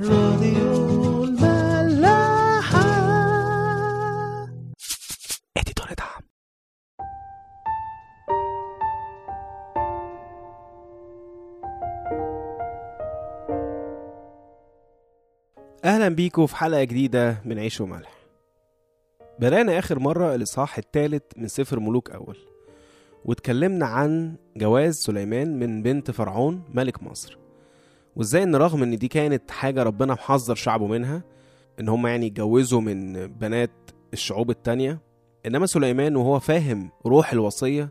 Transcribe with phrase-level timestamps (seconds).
[0.00, 2.82] راديو الملاحة.
[5.56, 6.22] اديتور دعم.
[15.84, 18.12] أهلا بيكم في حلقة جديدة من عيش وملح.
[19.38, 22.36] بدأنا آخر مرة الإصحاح الثالث من سفر ملوك أول
[23.24, 27.41] واتكلمنا عن جواز سليمان من بنت فرعون ملك مصر.
[28.16, 31.22] وازاي ان رغم ان دي كانت حاجة ربنا محذر شعبه منها
[31.80, 33.70] ان هم يعني يتجوزوا من بنات
[34.12, 35.00] الشعوب التانية
[35.46, 37.90] انما سليمان وهو فاهم روح الوصية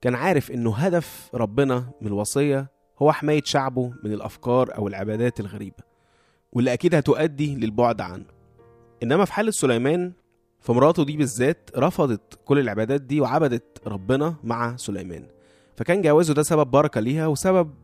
[0.00, 2.70] كان عارف انه هدف ربنا من الوصية
[3.02, 5.84] هو حماية شعبه من الأفكار أو العبادات الغريبة
[6.52, 8.24] واللي أكيد هتؤدي للبعد عنه.
[9.02, 10.12] إنما في حالة سليمان
[10.60, 15.26] فمراته دي بالذات رفضت كل العبادات دي وعبدت ربنا مع سليمان.
[15.76, 17.74] فكان جوازه ده سبب بركة ليها وسبب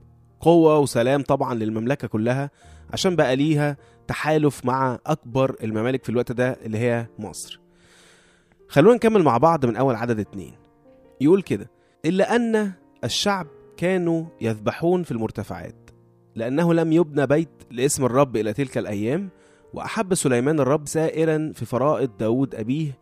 [0.40, 2.50] قوة وسلام طبعا للمملكة كلها
[2.92, 7.60] عشان بقى ليها تحالف مع أكبر الممالك في الوقت ده اللي هي مصر.
[8.68, 10.54] خلونا نكمل مع بعض من أول عدد اتنين.
[11.20, 11.70] يقول كده
[12.04, 12.72] إلا أن
[13.04, 13.46] الشعب
[13.76, 15.90] كانوا يذبحون في المرتفعات
[16.34, 19.28] لأنه لم يبنى بيت لاسم الرب إلى تلك الأيام
[19.74, 22.98] وأحب سليمان الرب سائرا في فرائض داود أبيه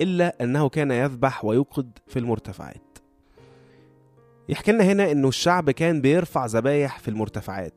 [0.00, 2.82] إلا أنه كان يذبح ويوقد في المرتفعات.
[4.48, 7.74] يحكي لنا هنا إنه الشعب كان بيرفع ذبايح في المرتفعات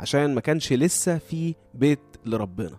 [0.00, 2.78] عشان ما كانش لسه في بيت لربنا.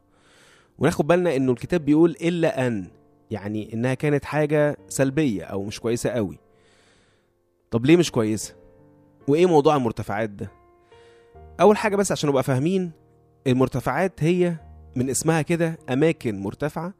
[0.79, 2.87] وناخد بالنا إنه الكتاب بيقول إلا أن
[3.31, 6.39] يعني إنها كانت حاجة سلبية أو مش كويسة قوي
[7.71, 8.55] طب ليه مش كويسة؟
[9.27, 10.51] وإيه موضوع المرتفعات ده؟
[11.61, 12.91] أول حاجة بس عشان نبقى فاهمين
[13.47, 14.55] المرتفعات هي
[14.95, 16.93] من اسمها كده أماكن مرتفعة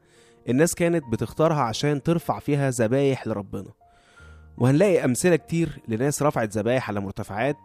[0.48, 3.70] الناس كانت بتختارها عشان ترفع فيها ذبايح لربنا.
[4.58, 7.56] وهنلاقي أمثلة كتير لناس رفعت ذبايح على مرتفعات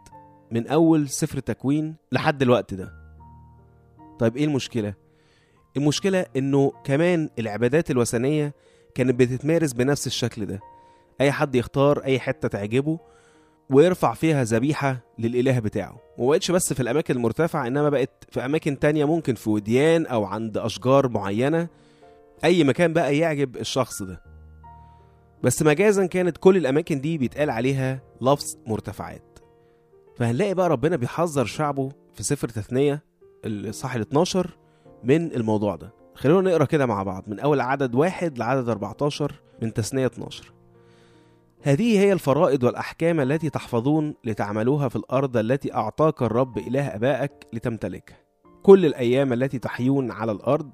[0.50, 2.92] من أول سفر تكوين لحد الوقت ده.
[4.18, 4.94] طيب إيه المشكلة؟
[5.76, 8.54] المشكلة إنه كمان العبادات الوثنية
[8.94, 10.60] كانت بتتمارس بنفس الشكل ده.
[11.20, 12.98] أي حد يختار أي حتة تعجبه
[13.70, 15.96] ويرفع فيها ذبيحة للإله بتاعه.
[16.18, 20.58] ومبقتش بس في الأماكن المرتفعة إنما بقت في أماكن تانية ممكن في وديان أو عند
[20.58, 21.68] أشجار معينة.
[22.44, 24.33] أي مكان بقى يعجب الشخص ده.
[25.44, 29.38] بس مجازا كانت كل الأماكن دي بيتقال عليها لفظ مرتفعات.
[30.16, 33.02] فهنلاقي بقى ربنا بيحذر شعبه في سفر تثنية
[33.44, 34.56] الصح ال 12
[35.04, 35.94] من الموضوع ده.
[36.14, 40.52] خلونا نقرأ كده مع بعض من أول عدد واحد لعدد 14 من تثنية 12
[41.62, 48.16] هذه هي الفرائض والأحكام التي تحفظون لتعملوها في الأرض التي أعطاك الرب إله أبائك لتمتلكها
[48.62, 50.70] كل الأيام التي تحيون على الأرض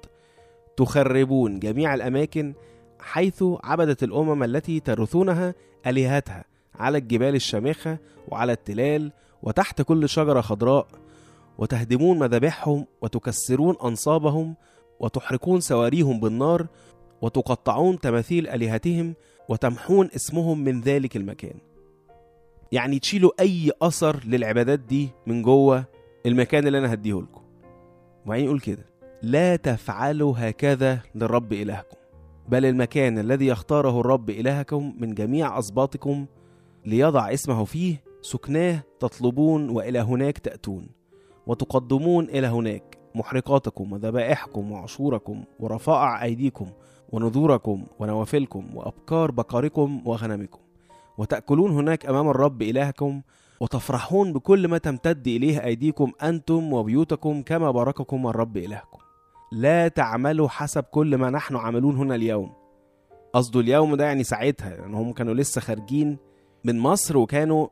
[0.76, 2.54] تخربون جميع الأماكن
[3.00, 5.54] حيث عبدت الأمم التي ترثونها
[5.86, 6.44] آلهتها
[6.74, 9.12] على الجبال الشامخة وعلى التلال
[9.42, 10.86] وتحت كل شجرة خضراء
[11.58, 14.54] وتهدمون مذابحهم وتكسرون أنصابهم
[15.00, 16.66] وتحرقون سواريهم بالنار
[17.22, 19.14] وتقطعون تماثيل آلهتهم
[19.48, 21.54] وتمحون اسمهم من ذلك المكان.
[22.72, 25.84] يعني تشيلوا أي أثر للعبادات دي من جوه
[26.26, 27.42] المكان اللي أنا هديه لكم
[28.26, 28.84] وبعدين يقول كده
[29.22, 31.99] لا تفعلوا هكذا للرب إلهكم.
[32.50, 36.26] بل المكان الذي يختاره الرب إلهكم من جميع أسباطكم
[36.86, 40.88] ليضع اسمه فيه سكناه تطلبون وإلى هناك تأتون
[41.46, 46.66] وتقدمون إلى هناك محرقاتكم وذبائحكم وعشوركم ورفائع أيديكم
[47.12, 50.60] ونذوركم ونوافلكم وأبكار بقركم وغنمكم
[51.18, 53.22] وتأكلون هناك أمام الرب إلهكم
[53.60, 58.98] وتفرحون بكل ما تمتد إليه أيديكم أنتم وبيوتكم كما بارككم الرب إلهكم.
[59.52, 62.52] لا تعملوا حسب كل ما نحن عاملون هنا اليوم.
[63.32, 66.18] قصده اليوم ده يعني ساعتها يعني هم كانوا لسه خارجين
[66.64, 67.68] من مصر وكانوا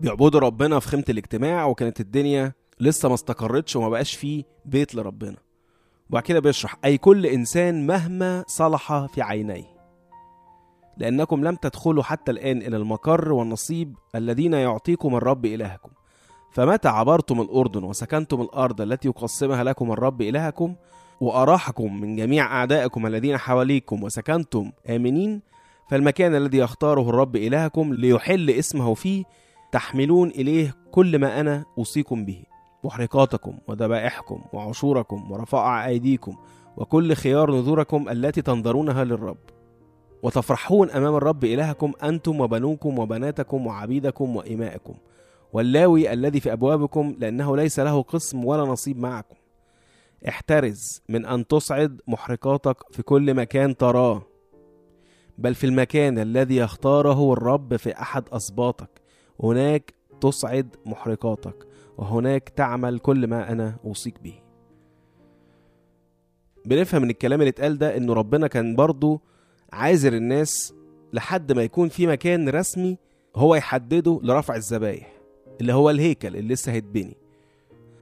[0.00, 5.36] بيعبدوا ربنا في خيمة الاجتماع وكانت الدنيا لسه ما استقرتش وما بقاش فيه بيت لربنا.
[6.10, 9.76] وبعد كده بيشرح أي كل إنسان مهما صلح في عينيه.
[10.96, 15.90] لأنكم لم تدخلوا حتى الآن إلى المقر والنصيب الذين يعطيكم الرب إلهكم.
[16.52, 20.74] فمتى عبرتم الأردن وسكنتم الأرض التي يقسمها لكم الرب إلهكم؟
[21.20, 25.42] وأراحكم من جميع أعدائكم الذين حواليكم وسكنتم آمنين
[25.88, 29.24] فالمكان الذي يختاره الرب إلهكم ليحل اسمه فيه
[29.72, 32.42] تحملون إليه كل ما أنا أوصيكم به
[32.84, 36.36] محرقاتكم وذبائحكم وعشوركم ورفائع أيديكم
[36.76, 39.36] وكل خيار نذوركم التي تنظرونها للرب.
[40.22, 44.94] وتفرحون أمام الرب إلهكم أنتم وبنوكم وبناتكم وعبيدكم وإمائكم
[45.52, 49.34] واللاوي الذي في أبوابكم لأنه ليس له قسم ولا نصيب معكم.
[50.28, 54.22] احترز من أن تصعد محرقاتك في كل مكان تراه
[55.38, 58.90] بل في المكان الذي يختاره الرب في أحد أسباطك
[59.42, 61.66] هناك تصعد محرقاتك
[61.98, 64.34] وهناك تعمل كل ما أنا أوصيك به.
[66.66, 69.20] بنفهم من الكلام اللي اتقال ده إنه ربنا كان برضه
[69.72, 70.74] عاذر الناس
[71.12, 72.98] لحد ما يكون في مكان رسمي
[73.36, 75.12] هو يحدده لرفع الذبايح
[75.60, 77.16] اللي هو الهيكل اللي لسه هيتبني.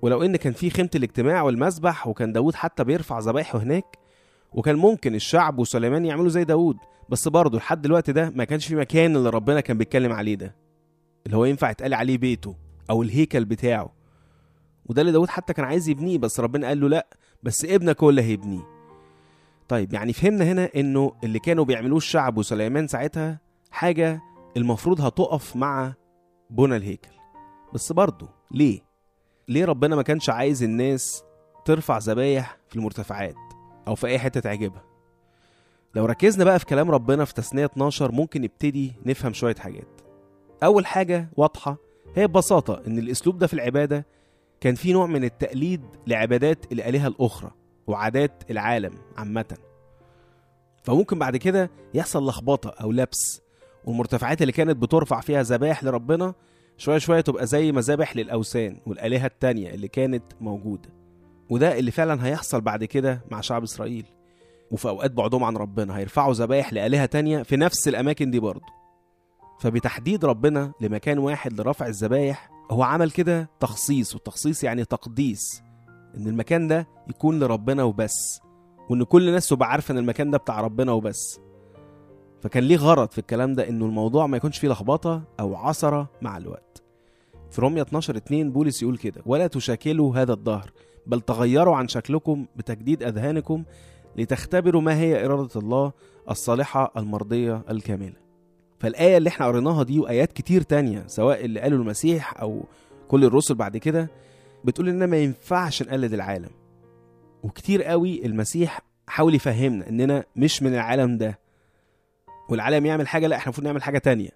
[0.04, 3.98] ولو إن كان في خيمة الاجتماع والمسبح وكان داود حتى بيرفع ذبايحه هناك
[4.52, 6.76] وكان ممكن الشعب وسليمان يعملوا زي داود
[7.08, 10.54] بس برضه لحد الوقت ده ما كانش في مكان اللي ربنا كان بيتكلم عليه ده
[11.26, 12.56] اللي هو ينفع يتقال عليه بيته
[12.90, 13.92] أو الهيكل بتاعه.
[14.86, 17.06] وده اللي داود حتى كان عايز يبنيه بس ربنا قال له لأ
[17.42, 18.66] بس ابنك هو اللي هيبنيه.
[19.68, 23.40] طيب يعني فهمنا هنا إنه اللي كانوا بيعملوه الشعب وسليمان ساعتها
[23.70, 24.20] حاجة
[24.56, 25.94] المفروض هتقف مع
[26.50, 27.14] بنى الهيكل.
[27.74, 28.83] بس برضه ليه؟
[29.48, 31.22] ليه ربنا ما كانش عايز الناس
[31.64, 33.34] ترفع ذبايح في المرتفعات
[33.88, 34.82] أو في أي حتة تعجبها؟
[35.94, 40.00] لو ركزنا بقى في كلام ربنا في تثنية 12 ممكن نبتدي نفهم شوية حاجات
[40.62, 41.76] أول حاجة واضحة
[42.16, 44.06] هي ببساطة إن الأسلوب ده في العبادة
[44.60, 47.50] كان فيه نوع من التقليد لعبادات الآلهة الأخرى
[47.86, 49.56] وعادات العالم عامة
[50.84, 53.40] فممكن بعد كده يحصل لخبطة أو لبس
[53.84, 56.34] والمرتفعات اللي كانت بترفع فيها ذبائح لربنا
[56.76, 60.88] شوية شوية تبقى زي مذابح للأوثان والآلهة التانية اللي كانت موجودة.
[61.50, 64.06] وده اللي فعلا هيحصل بعد كده مع شعب إسرائيل.
[64.70, 68.66] وفي أوقات بعدهم عن ربنا هيرفعوا ذبائح لآلهة تانية في نفس الأماكن دي برضه.
[69.60, 75.62] فبتحديد ربنا لمكان واحد لرفع الذبايح هو عمل كده تخصيص والتخصيص يعني تقديس.
[76.16, 78.40] إن المكان ده يكون لربنا وبس.
[78.90, 81.40] وإن كل الناس تبقى عارفة إن المكان ده بتاع ربنا وبس.
[82.44, 86.36] فكان ليه غرض في الكلام ده إنه الموضوع ما يكونش فيه لخبطة أو عثرة مع
[86.36, 86.82] الوقت.
[87.50, 90.70] في رومية 12 2 بولس يقول كده ولا تشاكلوا هذا الدهر
[91.06, 93.64] بل تغيروا عن شكلكم بتجديد أذهانكم
[94.16, 95.92] لتختبروا ما هي إرادة الله
[96.30, 98.16] الصالحة المرضية الكاملة.
[98.78, 102.64] فالآية اللي إحنا قريناها دي وآيات كتير تانية سواء اللي قاله المسيح أو
[103.08, 104.10] كل الرسل بعد كده
[104.64, 106.50] بتقول إننا ما ينفعش نقلد العالم.
[107.42, 111.43] وكتير قوي المسيح حاول يفهمنا إننا مش من العالم ده.
[112.48, 114.30] والعالم يعمل حاجة لا إحنا المفروض نعمل حاجة تانية.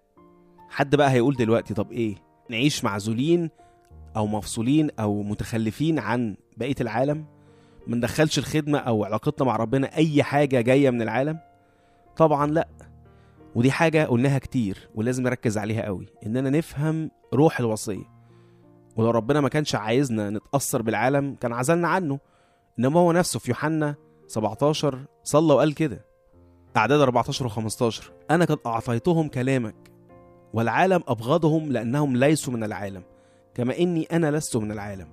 [0.68, 2.14] حد بقى هيقول دلوقتي طب إيه؟
[2.50, 3.50] نعيش معزولين
[4.16, 7.24] أو مفصولين أو متخلفين عن بقية العالم؟
[7.86, 11.38] ما ندخلش الخدمة أو علاقتنا مع ربنا أي حاجة جاية من العالم؟
[12.16, 12.68] طبعا لأ.
[13.54, 18.04] ودي حاجة قلناها كتير ولازم نركز عليها قوي إننا نفهم روح الوصية.
[18.96, 22.18] ولو ربنا ما كانش عايزنا نتأثر بالعالم كان عزلنا عنه.
[22.78, 23.94] إنما هو نفسه في يوحنا
[24.26, 26.04] 17 صلى وقال كده.
[26.76, 29.74] أعداد 14 و15 أنا قد أعطيتهم كلامك
[30.52, 33.02] والعالم أبغضهم لأنهم ليسوا من العالم
[33.54, 35.08] كما إني أنا لست من العالم.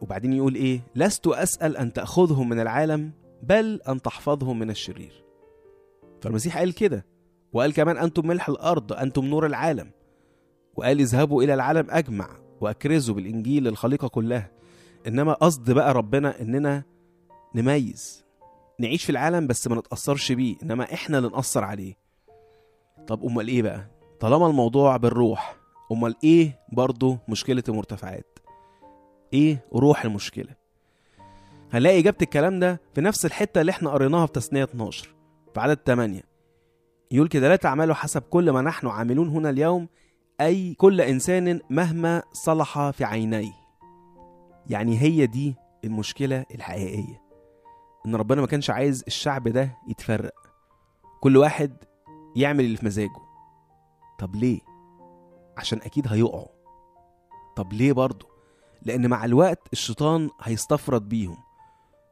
[0.00, 3.10] وبعدين يقول إيه؟ لست أسأل أن تأخذهم من العالم
[3.42, 5.24] بل أن تحفظهم من الشرير.
[6.22, 7.06] فالمسيح قال كده
[7.52, 9.90] وقال كمان أنتم ملح الأرض أنتم نور العالم.
[10.76, 12.28] وقال اذهبوا إلى العالم أجمع
[12.60, 14.50] وأكرزوا بالإنجيل للخليقة كلها.
[15.06, 16.82] إنما قصد بقى ربنا إننا
[17.54, 18.24] نميز.
[18.80, 21.94] نعيش في العالم بس ما نتأثرش بيه إنما إحنا اللي نأثر عليه.
[23.06, 23.86] طب أمال إيه بقى؟
[24.20, 25.56] طالما الموضوع بالروح
[25.92, 28.38] أمال إيه برضه مشكلة المرتفعات؟
[29.32, 30.54] إيه روح المشكلة؟
[31.72, 35.14] هنلاقي إجابة الكلام ده في نفس الحتة اللي إحنا قريناها في تثنية 12
[35.54, 36.22] في عدد 8
[37.10, 39.88] يقول كده لا تعملوا حسب كل ما نحن عاملون هنا اليوم
[40.40, 43.52] أي كل إنسان مهما صلح في عينيه.
[44.66, 45.54] يعني هي دي
[45.84, 47.22] المشكلة الحقيقية.
[48.06, 50.34] إن ربنا ما كانش عايز الشعب ده يتفرق.
[51.20, 51.76] كل واحد
[52.36, 53.20] يعمل اللي في مزاجه.
[54.18, 54.60] طب ليه؟
[55.56, 56.48] عشان أكيد هيقعوا.
[57.56, 58.26] طب ليه برضه؟
[58.82, 61.36] لأن مع الوقت الشيطان هيستفرد بيهم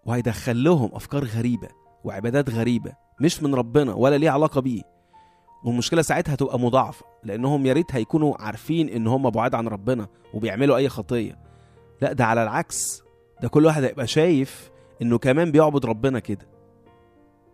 [0.04, 1.68] وهيدخل لهم أفكار غريبة
[2.04, 4.82] وعبادات غريبة مش من ربنا ولا ليه علاقة بيه.
[5.64, 10.76] والمشكلة ساعتها هتبقى مضاعفة لأنهم يا ريت هيكونوا عارفين إن هم بعاد عن ربنا وبيعملوا
[10.76, 11.38] أي خطية.
[12.02, 13.02] لأ ده على العكس.
[13.42, 14.70] ده كل واحد هيبقى شايف
[15.02, 16.46] إنه كمان بيعبد ربنا كده.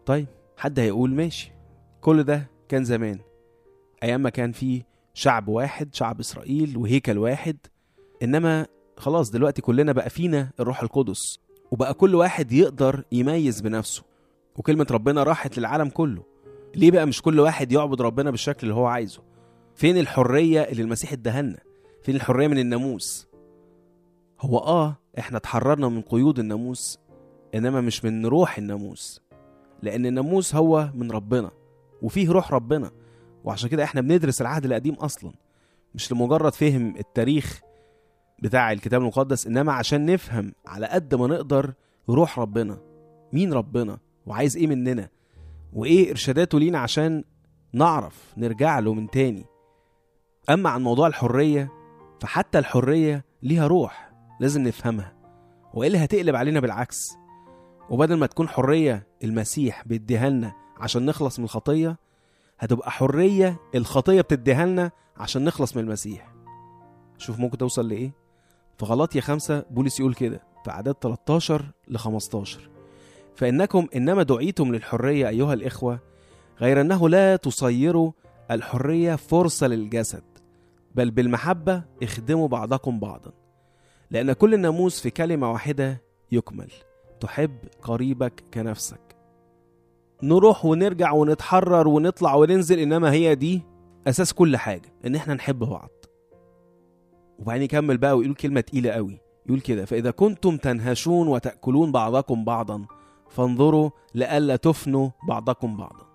[0.06, 0.26] طيب
[0.56, 1.52] حد هيقول ماشي.
[2.00, 3.18] كل ده كان زمان.
[4.02, 4.82] أيام ما كان في
[5.14, 7.56] شعب واحد شعب إسرائيل وهيكل واحد.
[8.22, 11.38] إنما خلاص دلوقتي كلنا بقى فينا الروح القدس.
[11.70, 14.02] وبقى كل واحد يقدر يميز بنفسه.
[14.56, 16.22] وكلمة ربنا راحت للعالم كله.
[16.74, 19.22] ليه بقى مش كل واحد يعبد ربنا بالشكل اللي هو عايزه؟
[19.74, 21.58] فين الحرية اللي المسيح ادهلنا؟
[22.02, 23.28] فين الحرية من الناموس؟
[24.40, 26.98] هو آه إحنا اتحررنا من قيود الناموس
[27.56, 29.20] إنما مش من روح الناموس
[29.82, 31.50] لأن الناموس هو من ربنا
[32.02, 32.90] وفيه روح ربنا
[33.44, 35.32] وعشان كده إحنا بندرس العهد القديم أصلا
[35.94, 37.60] مش لمجرد فهم التاريخ
[38.42, 41.72] بتاع الكتاب المقدس إنما عشان نفهم على قد ما نقدر
[42.08, 42.78] روح ربنا
[43.32, 45.08] مين ربنا وعايز إيه مننا
[45.72, 47.24] وإيه إرشاداته لينا عشان
[47.72, 49.44] نعرف نرجع له من تاني.
[50.50, 51.72] أما عن موضوع الحرية
[52.20, 55.12] فحتى الحرية ليها روح لازم نفهمها
[55.74, 57.16] والا هتقلب علينا بالعكس.
[57.90, 61.98] وبدل ما تكون حرية المسيح بيديها لنا عشان نخلص من الخطية
[62.58, 66.32] هتبقى حرية الخطية بتديها لنا عشان نخلص من المسيح.
[67.18, 68.12] شوف ممكن توصل لإيه؟
[68.78, 72.70] في غلطية خمسة بولس يقول كده في أعداد 13 ل 15
[73.36, 75.98] فإنكم إنما دعيتم للحرية أيها الإخوة
[76.60, 78.12] غير أنه لا تصيروا
[78.50, 80.22] الحرية فرصة للجسد
[80.94, 83.32] بل بالمحبة اخدموا بعضكم بعضا.
[84.10, 86.02] لأن كل الناموس في كلمة واحدة
[86.32, 86.70] يكمل.
[87.20, 89.16] تحب قريبك كنفسك.
[90.22, 93.62] نروح ونرجع ونتحرر ونطلع وننزل إنما هي دي
[94.06, 95.90] أساس كل حاجة إن إحنا نحب بعض.
[97.38, 102.86] وبعدين يكمل بقى ويقول كلمة تقيلة قوي يقول كده فإذا كنتم تنهشون وتأكلون بعضكم بعضا
[103.28, 106.06] فانظروا لئلا تفنوا بعضكم بعضا.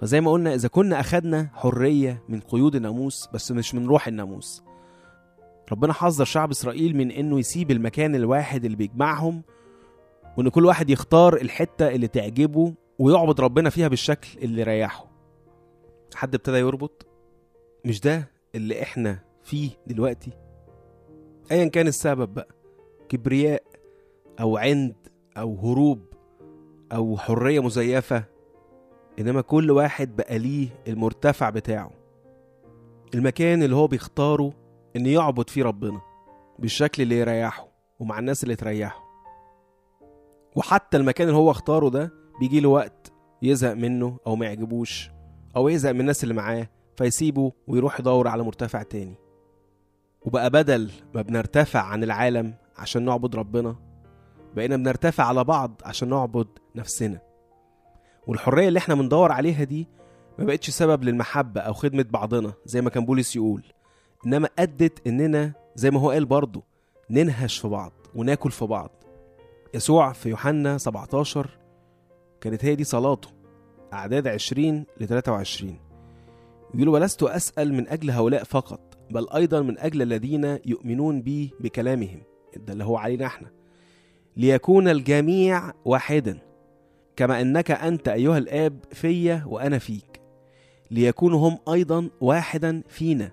[0.00, 4.62] فزي ما قلنا إذا كنا أخدنا حرية من قيود الناموس بس مش من روح الناموس.
[5.72, 9.42] ربنا حذر شعب إسرائيل من إنه يسيب المكان الواحد اللي بيجمعهم
[10.36, 15.06] وإن كل واحد يختار الحتة اللي تعجبه ويعبد ربنا فيها بالشكل اللي يريحه.
[16.14, 17.06] حد ابتدى يربط؟
[17.84, 20.30] مش ده اللي إحنا فيه دلوقتي؟
[21.52, 22.48] ايا كان السبب بقى
[23.08, 23.62] كبرياء
[24.40, 24.94] أو عند
[25.36, 26.00] أو هروب
[26.92, 28.24] أو حرية مزيفة
[29.18, 31.90] إنما كل واحد بقى ليه المرتفع بتاعه.
[33.14, 34.52] المكان اللي هو بيختاره
[34.96, 36.00] إن يعبد فيه ربنا
[36.58, 39.03] بالشكل اللي يريحه ومع الناس اللي تريحه.
[40.56, 45.10] وحتى المكان اللي هو اختاره ده بيجي له وقت يزهق منه أو ما يعجبوش
[45.56, 49.14] أو يزهق من الناس اللي معاه فيسيبه ويروح يدور على مرتفع تاني.
[50.22, 53.76] وبقى بدل ما بنرتفع عن العالم عشان نعبد ربنا
[54.56, 56.46] بقينا بنرتفع على بعض عشان نعبد
[56.76, 57.18] نفسنا.
[58.26, 59.88] والحرية اللي إحنا بندور عليها دي
[60.38, 63.64] ما بقتش سبب للمحبة أو خدمة بعضنا زي ما كان بولس يقول
[64.26, 66.62] إنما أدت إننا زي ما هو قال برضه
[67.10, 68.90] ننهش في بعض وناكل في بعض.
[69.74, 71.50] يسوع في يوحنا 17
[72.40, 73.28] كانت هي دي صلاته
[73.92, 75.78] أعداد 20 ل 23
[76.74, 82.22] يقول ولست أسأل من أجل هؤلاء فقط بل أيضا من أجل الذين يؤمنون بي بكلامهم.
[82.56, 83.48] ده اللي هو علينا إحنا.
[84.36, 86.38] ليكون الجميع واحدا
[87.16, 90.20] كما أنك أنت أيها الآب فيا وأنا فيك.
[90.90, 93.30] ليكونوا هم أيضا واحدا فينا.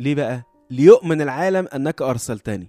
[0.00, 2.66] ليه بقى؟ ليؤمن العالم أنك أرسلتني.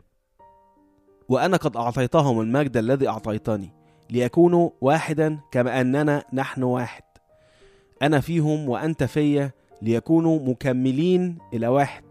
[1.29, 3.69] وأنا قد أعطيتهم المجد الذي أعطيتني
[4.09, 7.03] ليكونوا واحدا كما أننا نحن واحد.
[8.01, 12.03] أنا فيهم وأنت فيا ليكونوا مكملين إلى واحد.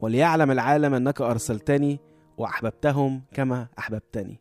[0.00, 1.98] وليعلم العالم أنك أرسلتني
[2.38, 4.40] وأحببتهم كما أحببتني.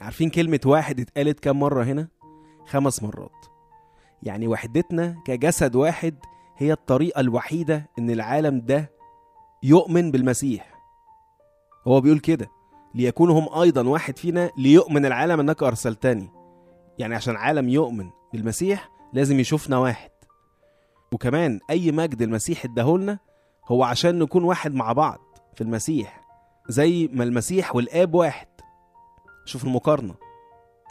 [0.00, 2.08] عارفين كلمة واحد اتقالت كم مرة هنا؟
[2.66, 3.46] خمس مرات.
[4.22, 6.14] يعني وحدتنا كجسد واحد
[6.56, 8.90] هي الطريقة الوحيدة إن العالم ده
[9.62, 10.73] يؤمن بالمسيح.
[11.86, 12.50] هو بيقول كده
[12.94, 16.30] ليكونوا هم أيضا واحد فينا ليؤمن العالم أنك أرسلتني.
[16.98, 20.10] يعني عشان العالم يؤمن بالمسيح لازم يشوفنا واحد.
[21.12, 23.18] وكمان أي مجد المسيح اداهولنا
[23.68, 25.20] هو عشان نكون واحد مع بعض
[25.54, 26.24] في المسيح
[26.68, 28.46] زي ما المسيح والآب واحد.
[29.44, 30.14] شوف المقارنة.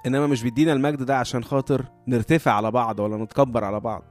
[0.05, 4.03] إنما مش بيدينا المجد ده عشان خاطر نرتفع على بعض ولا نتكبر على بعض.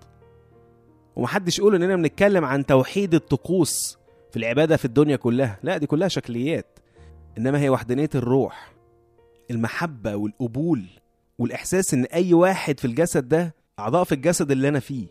[1.16, 3.98] ومحدش يقول إننا بنتكلم عن توحيد الطقوس
[4.30, 5.58] في العبادة في الدنيا كلها.
[5.62, 6.71] لا دي كلها شكليات.
[7.38, 8.72] إنما هي وحدانية الروح
[9.50, 10.84] المحبة والقبول
[11.38, 15.06] والإحساس إن أي واحد في الجسد ده أعضاء في الجسد اللي أنا فيه.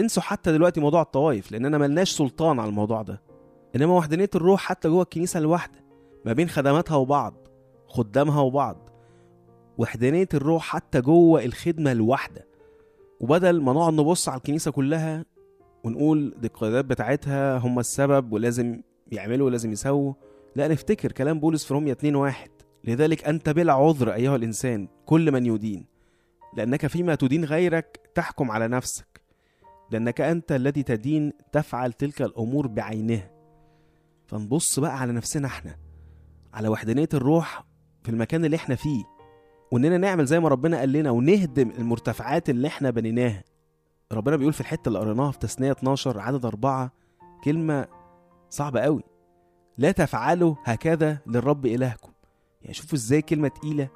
[0.00, 3.22] انسوا حتى دلوقتي موضوع الطوائف لأننا ملناش سلطان على الموضوع ده.
[3.76, 5.84] إنما وحدانية الروح حتى جوه الكنيسة الواحدة
[6.24, 7.34] ما بين خدماتها وبعض
[7.88, 8.90] خدامها وبعض.
[9.78, 12.46] وحدانية الروح حتى جوه الخدمة الواحدة
[13.20, 15.24] وبدل ما نقعد نبص على الكنيسة كلها
[15.84, 18.80] ونقول دي القيادات بتاعتها هم السبب ولازم
[19.12, 20.12] يعملوا ولازم يسووا
[20.56, 22.50] لا نفتكر كلام بولس في رومية 2 واحد.
[22.84, 25.86] لذلك أنت بلا عذر أيها الإنسان كل من يدين.
[26.56, 29.22] لأنك فيما تدين غيرك تحكم على نفسك.
[29.90, 33.30] لأنك أنت الذي تدين تفعل تلك الأمور بعينها
[34.26, 35.76] فنبص بقى على نفسنا إحنا
[36.54, 37.64] على وحدانية الروح
[38.02, 39.04] في المكان اللي إحنا فيه.
[39.72, 43.44] وإننا نعمل زي ما ربنا قال لنا ونهدم المرتفعات اللي إحنا بنيناها.
[44.12, 46.92] ربنا بيقول في الحتة اللي قريناها في تثنية 12 عدد أربعة
[47.44, 47.86] كلمة
[48.50, 49.02] صعبة قوي.
[49.78, 52.12] لا تفعلوا هكذا للرب إلهكم.
[52.62, 53.88] يعني شوفوا إزاي كلمة تقيله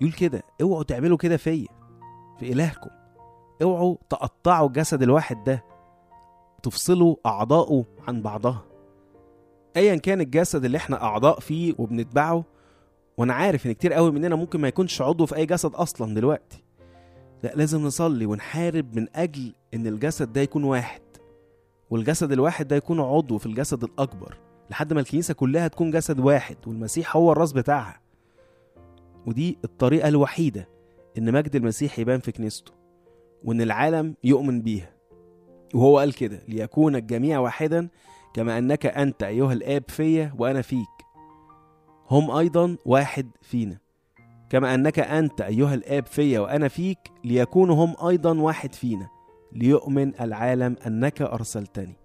[0.00, 1.66] يقول كده اوعوا تعملوا كده فيا
[2.38, 2.90] في إلهكم.
[3.62, 5.64] اوعوا تقطعوا الجسد الواحد ده
[6.62, 8.64] تفصلوا اعضائه عن بعضها.
[9.76, 12.44] ايا كان الجسد اللي إحنا أعضاء فيه وبنتبعه
[13.16, 16.64] وأنا عارف إن كتير قوي مننا ممكن ما يكونش عضو في أي جسد أصلا دلوقتي.
[17.42, 21.02] لا لازم نصلي ونحارب من أجل إن الجسد ده يكون واحد
[21.90, 24.38] والجسد الواحد ده يكون عضو في الجسد الأكبر.
[24.70, 28.00] لحد ما الكنيسة كلها تكون جسد واحد والمسيح هو الراس بتاعها.
[29.26, 30.68] ودي الطريقة الوحيدة
[31.18, 32.72] إن مجد المسيح يبان في كنيسته
[33.44, 34.94] وإن العالم يؤمن بيها.
[35.74, 37.88] وهو قال كده ليكون الجميع واحدا
[38.34, 40.88] كما أنك أنت أيها الآب فيا وأنا فيك.
[42.10, 43.78] هم أيضا واحد فينا
[44.50, 49.08] كما أنك أنت أيها الآب فيا وأنا فيك ليكونوا هم أيضا واحد فينا
[49.52, 51.96] ليؤمن العالم أنك أرسلتني.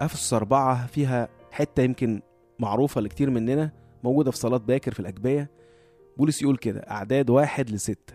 [0.00, 2.22] أفسس أربعة فيها حتة يمكن
[2.58, 3.72] معروفة لكتير مننا
[4.04, 5.50] موجودة في صلاة باكر في الأجبية.
[6.16, 8.14] بولس يقول كده أعداد واحد لستة.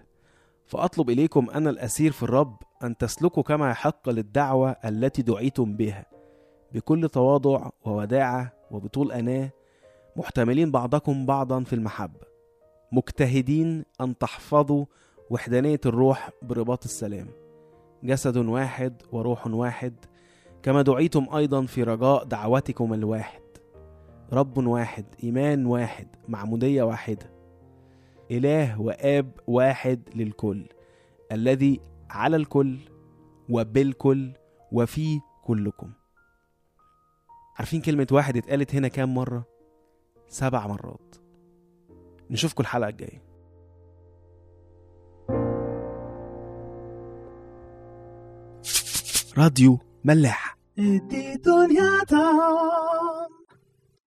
[0.65, 6.05] فأطلب إليكم أنا الأسير في الرب أن تسلكوا كما يحق للدعوة التي دعيتم بها.
[6.73, 9.49] بكل تواضع ووداعة وبطول أناة
[10.15, 12.27] محتملين بعضكم بعضا في المحبة.
[12.91, 14.85] مجتهدين أن تحفظوا
[15.29, 17.27] وحدانية الروح برباط السلام.
[18.03, 19.93] جسد واحد وروح واحد
[20.63, 23.41] كما دعيتم أيضا في رجاء دعوتكم الواحد.
[24.33, 27.31] رب واحد إيمان واحد معمودية واحدة.
[28.31, 30.65] إله وآب واحد للكل
[31.31, 32.77] الذي على الكل
[33.49, 34.31] وبالكل
[34.71, 35.91] وفي كلكم.
[37.57, 39.43] عارفين كلمة واحد اتقالت هنا كام مرة؟
[40.27, 41.15] سبع مرات.
[42.29, 43.23] نشوفكم الحلقة الجاية.
[49.37, 50.50] راديو ملاح.
[50.81, 52.25] Editoriata